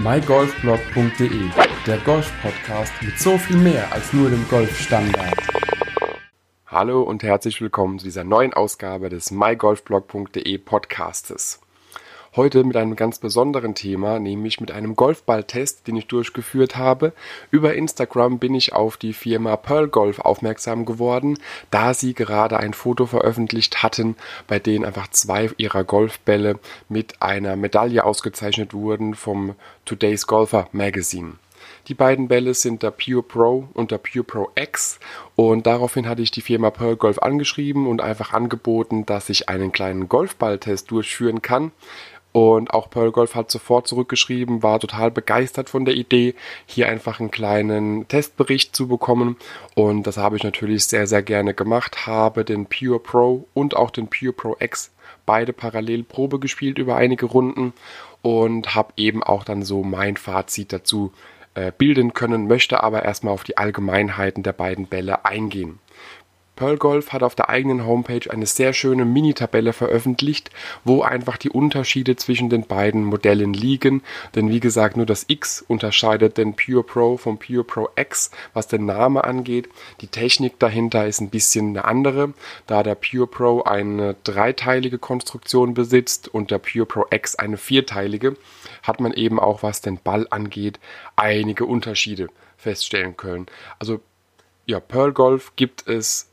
[0.00, 1.50] mygolfblog.de,
[1.84, 5.40] der Golf-Podcast mit so viel mehr als nur dem Golfstandard.
[6.68, 11.60] Hallo und herzlich willkommen zu dieser neuen Ausgabe des mygolfblog.de Podcastes.
[12.38, 17.12] Heute mit einem ganz besonderen Thema, nämlich mit einem Golfballtest, den ich durchgeführt habe.
[17.50, 21.40] Über Instagram bin ich auf die Firma Pearl Golf aufmerksam geworden,
[21.72, 24.14] da sie gerade ein Foto veröffentlicht hatten,
[24.46, 31.32] bei dem einfach zwei ihrer Golfbälle mit einer Medaille ausgezeichnet wurden vom Today's Golfer Magazine.
[31.88, 35.00] Die beiden Bälle sind der Pure Pro und der Pure Pro X
[35.34, 39.72] und daraufhin hatte ich die Firma Pearl Golf angeschrieben und einfach angeboten, dass ich einen
[39.72, 41.72] kleinen Golfballtest durchführen kann
[42.38, 47.18] und auch Pearl Golf hat sofort zurückgeschrieben, war total begeistert von der Idee, hier einfach
[47.18, 49.36] einen kleinen Testbericht zu bekommen.
[49.74, 52.06] Und das habe ich natürlich sehr, sehr gerne gemacht.
[52.06, 54.92] Habe den Pure Pro und auch den Pure Pro X
[55.26, 57.72] beide parallel Probe gespielt über einige Runden
[58.22, 61.12] und habe eben auch dann so mein Fazit dazu
[61.54, 65.80] äh, bilden können, möchte aber erstmal auf die Allgemeinheiten der beiden Bälle eingehen.
[66.58, 70.50] Pearl Golf hat auf der eigenen Homepage eine sehr schöne Mini-Tabelle veröffentlicht,
[70.82, 74.02] wo einfach die Unterschiede zwischen den beiden Modellen liegen.
[74.34, 78.66] Denn wie gesagt, nur das X unterscheidet den Pure Pro vom Pure Pro X, was
[78.66, 79.68] den Namen angeht.
[80.00, 82.34] Die Technik dahinter ist ein bisschen eine andere,
[82.66, 88.36] da der Pure Pro eine dreiteilige Konstruktion besitzt und der Pure Pro X eine vierteilige,
[88.82, 90.80] hat man eben auch, was den Ball angeht,
[91.14, 93.46] einige Unterschiede feststellen können.
[93.78, 94.00] Also
[94.66, 96.28] ja, Pearl Golf gibt es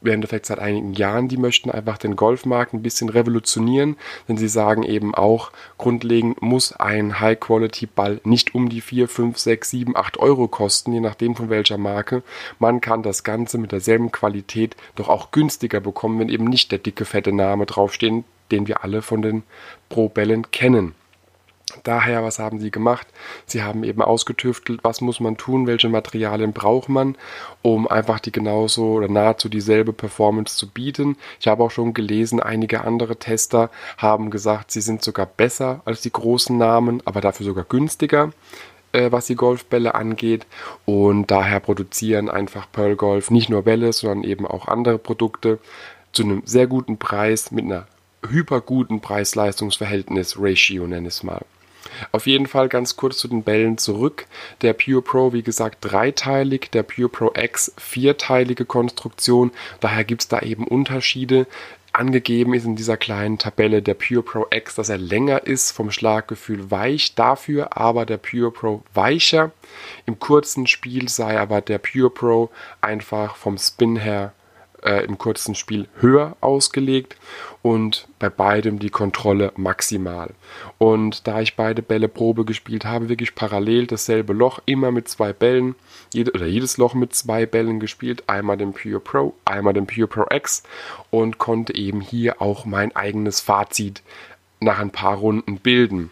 [0.00, 3.96] im Endeffekt seit einigen Jahren, die möchten einfach den Golfmarkt ein bisschen revolutionieren,
[4.28, 9.70] denn sie sagen eben auch, grundlegend muss ein High-Quality-Ball nicht um die 4, 5, 6,
[9.70, 12.22] 7, 8 Euro kosten, je nachdem von welcher Marke.
[12.58, 16.78] Man kann das Ganze mit derselben Qualität doch auch günstiger bekommen, wenn eben nicht der
[16.78, 19.42] dicke, fette Name draufsteht, den wir alle von den
[19.88, 20.94] Pro-Bällen kennen.
[21.84, 23.06] Daher, was haben sie gemacht?
[23.46, 27.16] Sie haben eben ausgetüftelt, was muss man tun, welche Materialien braucht man,
[27.62, 31.16] um einfach die genauso oder nahezu dieselbe Performance zu bieten.
[31.40, 36.00] Ich habe auch schon gelesen, einige andere Tester haben gesagt, sie sind sogar besser als
[36.00, 38.30] die großen Namen, aber dafür sogar günstiger
[38.92, 40.46] äh, was die Golfbälle angeht.
[40.86, 45.58] Und daher produzieren einfach Pearl Golf nicht nur Bälle, sondern eben auch andere Produkte
[46.12, 47.86] zu einem sehr guten Preis mit einer
[48.26, 51.44] hyperguten Preis-Leistungs-Verhältnis Ratio, nenne ich es mal.
[52.12, 54.26] Auf jeden Fall ganz kurz zu den Bällen zurück.
[54.62, 59.52] Der Pure Pro, wie gesagt, dreiteilig, der Pure Pro X vierteilige Konstruktion.
[59.80, 61.46] Daher gibt es da eben Unterschiede.
[61.92, 65.90] Angegeben ist in dieser kleinen Tabelle der Pure Pro X, dass er länger ist, vom
[65.90, 69.50] Schlaggefühl weich, dafür aber der Pure Pro weicher.
[70.06, 72.50] Im kurzen Spiel sei aber der Pure Pro
[72.80, 74.32] einfach vom Spin her
[74.82, 77.16] äh, im kurzen Spiel höher ausgelegt
[77.62, 80.30] und bei beidem die Kontrolle maximal.
[80.78, 85.32] Und da ich beide Bälle Probe gespielt habe, wirklich parallel dasselbe Loch, immer mit zwei
[85.32, 85.74] Bällen,
[86.12, 90.08] jede, oder jedes Loch mit zwei Bällen gespielt, einmal den Pure Pro, einmal den Pure
[90.08, 90.62] Pro X
[91.10, 94.02] und konnte eben hier auch mein eigenes Fazit
[94.60, 96.10] nach ein paar Runden bilden.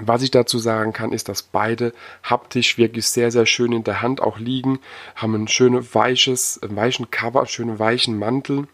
[0.00, 1.92] Was ich dazu sagen kann, ist, dass beide
[2.22, 4.78] haptisch wirklich sehr, sehr schön in der Hand auch liegen,
[5.16, 8.68] haben ein schönes weiches, weichen Cover, schönen weichen Mantel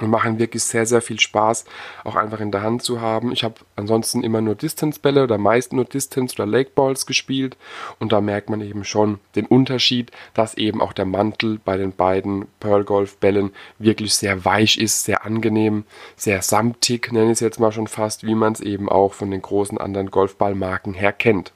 [0.00, 1.64] und machen wirklich sehr, sehr viel Spaß,
[2.04, 3.32] auch einfach in der Hand zu haben.
[3.32, 7.56] Ich habe ansonsten immer nur Distance-Bälle oder meist nur Distance- oder Lake-Balls gespielt
[7.98, 11.92] und da merkt man eben schon den Unterschied, dass eben auch der Mantel bei den
[11.92, 15.84] beiden Pearl Golf-Bällen wirklich sehr weich ist, sehr angenehm,
[16.16, 19.30] sehr samtig, nenne ich es jetzt mal schon fast, wie man es eben auch von
[19.30, 21.52] den großen anderen Golfballmarken her kennt.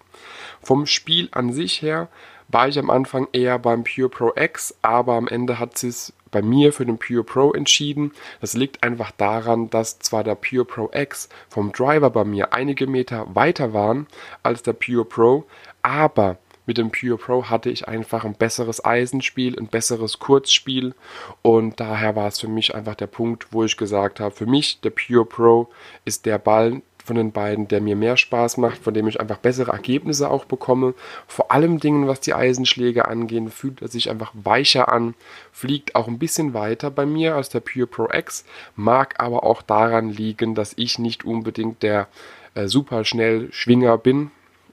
[0.62, 2.08] Vom Spiel an sich her
[2.48, 6.42] war ich am Anfang eher beim Pure Pro X, aber am Ende hat es bei
[6.42, 8.12] mir für den Pure Pro entschieden.
[8.40, 12.88] Das liegt einfach daran, dass zwar der Pure Pro X vom Driver bei mir einige
[12.88, 14.08] Meter weiter waren
[14.42, 15.44] als der Pure Pro,
[15.82, 20.94] aber mit dem Pure Pro hatte ich einfach ein besseres Eisenspiel, ein besseres Kurzspiel
[21.42, 24.80] und daher war es für mich einfach der Punkt, wo ich gesagt habe, für mich
[24.80, 25.68] der Pure Pro
[26.04, 29.36] ist der Ball, von den beiden, der mir mehr Spaß macht, von dem ich einfach
[29.36, 30.94] bessere Ergebnisse auch bekomme.
[31.28, 35.14] Vor allem Dingen, was die Eisenschläge angehen, fühlt er sich einfach weicher an,
[35.52, 39.60] fliegt auch ein bisschen weiter bei mir als der Pure Pro X, mag aber auch
[39.60, 42.08] daran liegen, dass ich nicht unbedingt der
[42.54, 44.30] äh, super schnell Schwinger bin,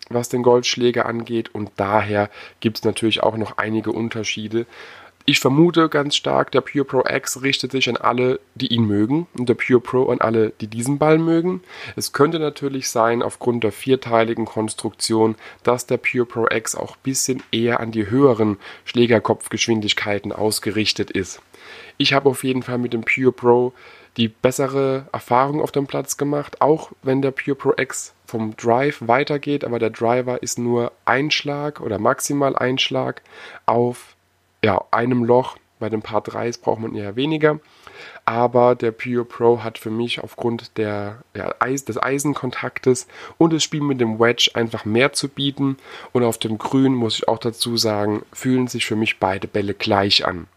[0.09, 1.53] was den Goldschläger angeht.
[1.53, 2.29] Und daher
[2.61, 4.65] gibt es natürlich auch noch einige Unterschiede,
[5.25, 9.27] ich vermute ganz stark, der Pure Pro X richtet sich an alle, die ihn mögen
[9.37, 11.61] und der Pure Pro an alle, die diesen Ball mögen.
[11.95, 17.03] Es könnte natürlich sein, aufgrund der vierteiligen Konstruktion, dass der Pure Pro X auch ein
[17.03, 21.41] bisschen eher an die höheren Schlägerkopfgeschwindigkeiten ausgerichtet ist.
[21.97, 23.73] Ich habe auf jeden Fall mit dem Pure Pro
[24.17, 28.97] die bessere Erfahrung auf dem Platz gemacht, auch wenn der Pure Pro X vom Drive
[29.01, 33.21] weitergeht, aber der Driver ist nur ein Schlag oder maximal ein Schlag
[33.65, 34.15] auf
[34.63, 35.57] ja, einem Loch.
[35.79, 37.59] Bei den Paar 3 braucht man eher weniger.
[38.23, 43.07] Aber der Pure Pro hat für mich aufgrund der, ja, des Eisenkontaktes
[43.39, 45.77] und das Spiel mit dem Wedge einfach mehr zu bieten.
[46.11, 49.73] Und auf dem Grün muss ich auch dazu sagen, fühlen sich für mich beide Bälle
[49.73, 50.47] gleich an.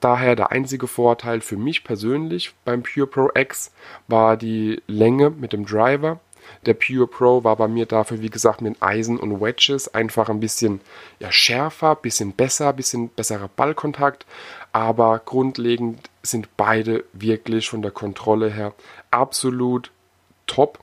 [0.00, 3.72] Daher der einzige Vorteil für mich persönlich beim Pure Pro X
[4.08, 6.20] war die Länge mit dem Driver.
[6.66, 10.40] Der Pure Pro war bei mir dafür, wie gesagt, mit Eisen und Wedges einfach ein
[10.40, 10.80] bisschen
[11.18, 14.26] ja, schärfer, bisschen besser, bisschen besserer Ballkontakt.
[14.72, 18.74] Aber grundlegend sind beide wirklich von der Kontrolle her
[19.10, 19.90] absolut
[20.46, 20.78] top.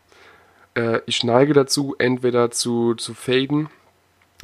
[0.76, 3.70] Äh, ich neige dazu, entweder zu, zu faden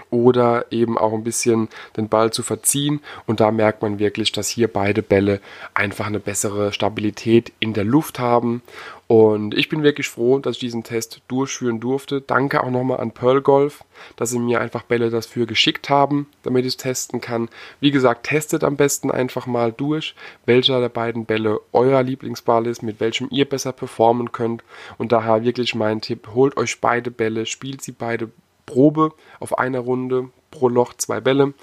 [0.09, 3.01] oder eben auch ein bisschen den Ball zu verziehen.
[3.25, 5.39] Und da merkt man wirklich, dass hier beide Bälle
[5.73, 8.61] einfach eine bessere Stabilität in der Luft haben.
[9.07, 12.21] Und ich bin wirklich froh, dass ich diesen Test durchführen durfte.
[12.21, 13.83] Danke auch nochmal an Pearl Golf,
[14.15, 17.49] dass sie mir einfach Bälle dafür geschickt haben, damit ich es testen kann.
[17.79, 20.15] Wie gesagt, testet am besten einfach mal durch,
[20.47, 24.63] welcher der beiden Bälle euer Lieblingsball ist, mit welchem ihr besser performen könnt.
[24.97, 28.31] Und daher wirklich mein Tipp, holt euch beide Bälle, spielt sie beide
[28.65, 31.53] Probe auf einer Runde pro Loch zwei Bälle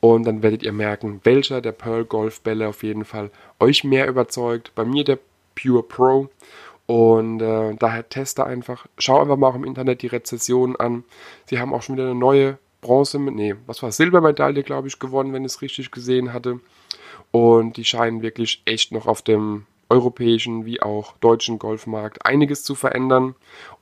[0.00, 3.30] und dann werdet ihr merken, welcher der Pearl Golf Bälle auf jeden Fall
[3.60, 4.72] euch mehr überzeugt.
[4.74, 5.18] Bei mir der
[5.54, 6.28] Pure Pro
[6.86, 8.86] und äh, daher teste einfach.
[8.98, 11.04] Schau einfach mal auch im Internet die Rezession an.
[11.46, 15.32] Sie haben auch schon wieder eine neue Bronze, nee, was war Silbermedaille, glaube ich, gewonnen,
[15.32, 16.60] wenn ich es richtig gesehen hatte.
[17.30, 22.74] Und die scheinen wirklich echt noch auf dem europäischen wie auch deutschen Golfmarkt einiges zu
[22.74, 23.34] verändern.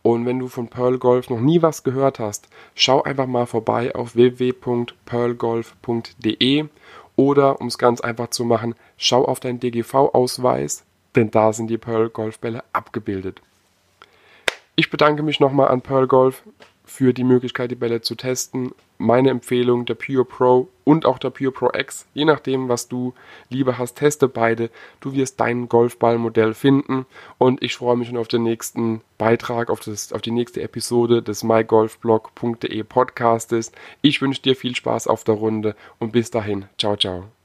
[0.02, 3.94] Und wenn du von Pearl Golf noch nie was gehört hast, schau einfach mal vorbei
[3.94, 6.64] auf www.pearlgolf.de
[7.16, 10.84] oder um es ganz einfach zu machen, schau auf deinen DGV-Ausweis,
[11.14, 13.40] denn da sind die Pearl Golfbälle abgebildet.
[14.74, 16.42] Ich bedanke mich nochmal an Pearl Golf
[16.90, 18.72] für die Möglichkeit, die Bälle zu testen.
[18.98, 22.06] Meine Empfehlung, der Pure Pro und auch der Pure Pro X.
[22.14, 23.14] Je nachdem, was du
[23.48, 24.70] lieber hast, teste beide.
[25.00, 27.06] Du wirst dein Golfballmodell finden.
[27.38, 31.22] Und ich freue mich schon auf den nächsten Beitrag, auf, das, auf die nächste Episode
[31.22, 33.70] des mygolfblog.de Podcastes.
[34.02, 36.66] Ich wünsche dir viel Spaß auf der Runde und bis dahin.
[36.76, 37.39] Ciao, ciao.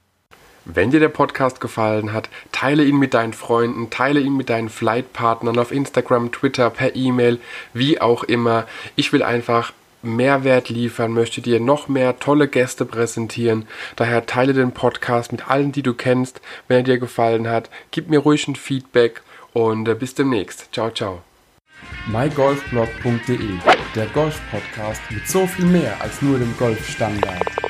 [0.66, 4.70] Wenn dir der Podcast gefallen hat, teile ihn mit deinen Freunden, teile ihn mit deinen
[4.70, 7.40] Flightpartnern auf Instagram, Twitter, per E-Mail,
[7.74, 8.66] wie auch immer.
[8.96, 13.68] Ich will einfach Mehrwert liefern, möchte dir noch mehr tolle Gäste präsentieren.
[13.96, 16.42] Daher teile den Podcast mit allen, die du kennst.
[16.68, 19.22] Wenn er dir gefallen hat, gib mir ruhig ein Feedback
[19.54, 20.70] und äh, bis demnächst.
[20.74, 21.22] Ciao, ciao.
[22.08, 23.38] mygolfblog.de,
[23.96, 27.65] der Golf-Podcast mit so viel mehr als nur dem Golfstandard.